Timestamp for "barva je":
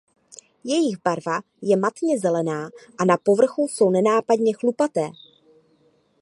1.03-1.77